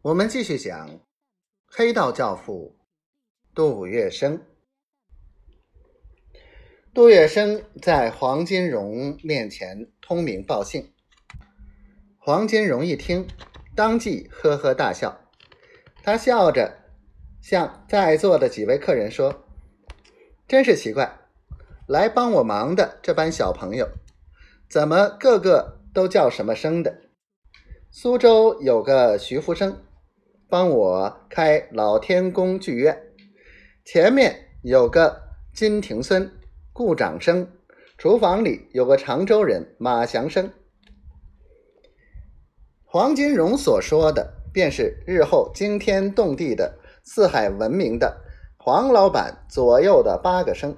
[0.00, 1.00] 我们继续讲
[1.66, 2.78] 黑道教父
[3.52, 4.38] 杜月笙。
[6.94, 10.92] 杜月笙在黄金荣面前通名报姓，
[12.16, 13.26] 黄金荣一听，
[13.74, 15.20] 当即呵呵大笑。
[16.04, 16.78] 他笑着
[17.42, 19.44] 向在座的几位客人说
[20.46, 21.18] ：“真是奇怪，
[21.88, 23.88] 来帮我忙的这班小朋友，
[24.70, 27.02] 怎么个个都叫什么生的？
[27.90, 29.76] 苏州有个徐福生。”
[30.50, 32.98] 帮我开老天宫剧院，
[33.84, 35.20] 前面有个
[35.54, 36.32] 金庭孙
[36.72, 37.46] 顾长生，
[37.98, 40.50] 厨房里有个常州人马祥生。
[42.86, 48.22] 黄金荣所说的，便是日后惊天动地的四海闻名的
[48.56, 50.74] 黄老板左右的八个生，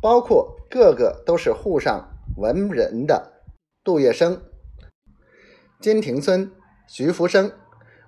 [0.00, 3.32] 包括个个都是沪上文人的
[3.82, 4.38] 杜月笙、
[5.80, 6.52] 金庭孙、
[6.86, 7.50] 徐福生。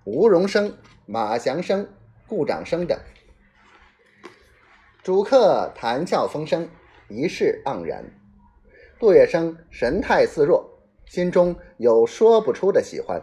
[0.04, 1.88] 吴荣生、马祥生、
[2.26, 2.98] 顾长生等
[5.00, 6.68] 主客谈笑风生，
[7.08, 8.04] 一世盎然。
[8.98, 10.68] 杜月笙神态自若，
[11.06, 13.22] 心中有说不出的喜欢。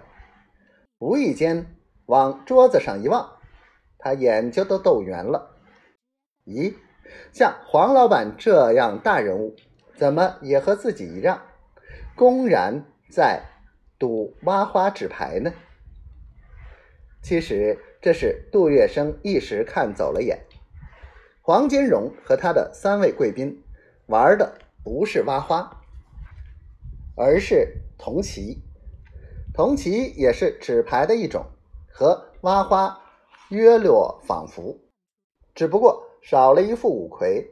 [0.99, 1.65] 无意间
[2.05, 3.29] 往桌子上一望，
[3.97, 5.57] 他眼睛都瞪圆了。
[6.45, 6.73] 咦，
[7.33, 9.53] 像黄老板这样大人物，
[9.95, 11.41] 怎么也和自己一样，
[12.15, 13.43] 公然在
[13.97, 15.53] 赌挖花纸牌呢？
[17.21, 20.45] 其实这是杜月笙一时看走了眼。
[21.41, 23.63] 黄金荣和他的三位贵宾
[24.07, 25.81] 玩的不是挖花，
[27.15, 28.63] 而是铜旗。
[29.53, 31.45] 铜旗也是纸牌的一种，
[31.91, 33.01] 和挖花
[33.49, 33.91] 约略
[34.23, 34.79] 仿佛，
[35.53, 37.49] 只不过少了一副五魁。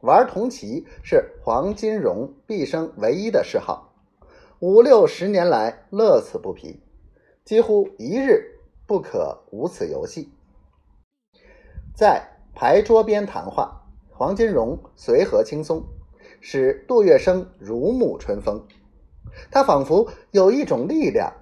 [0.00, 3.94] 玩铜旗是黄金荣毕生唯一的嗜好，
[4.58, 6.82] 五六十年来乐此不疲，
[7.44, 8.58] 几乎一日。
[8.86, 10.30] 不可无此游戏。
[11.94, 15.84] 在牌桌边谈话，黄金荣随和轻松，
[16.40, 18.66] 使杜月笙如沐春风。
[19.50, 21.32] 他仿佛有一种力量，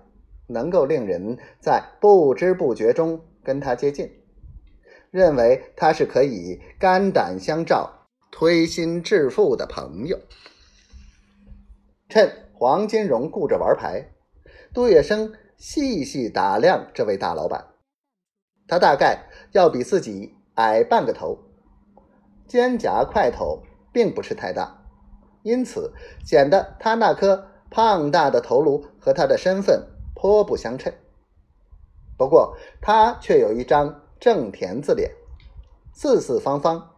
[0.49, 4.11] 能够令人在不知不觉中跟他接近，
[5.11, 10.19] 认为他是可以肝胆相照、推心置腹的朋友。
[12.09, 14.12] 趁黄金荣顾着玩牌，
[14.75, 15.33] 杜月笙。
[15.60, 17.66] 细细打量这位大老板，
[18.66, 21.38] 他大概要比自己矮半个头，
[22.47, 23.62] 肩胛块头
[23.93, 24.82] 并不是太大，
[25.43, 25.93] 因此
[26.25, 30.91] 显得他那颗胖大的头颅和他的身份颇不相称。
[32.16, 35.12] 不过他却有一张正田字脸，
[35.93, 36.93] 四四方方，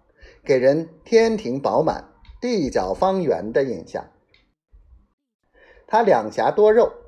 [0.44, 4.06] 给人天庭饱满、地角方圆的印象。
[5.88, 7.01] 他两颊多肉。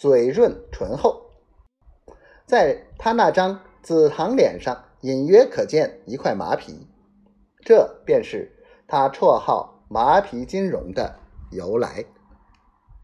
[0.00, 1.26] 嘴润唇厚，
[2.46, 6.86] 在他那张紫堂脸上隐约可见一块麻皮，
[7.62, 8.50] 这便是
[8.88, 11.16] 他绰号“麻皮金融”的
[11.50, 12.06] 由来。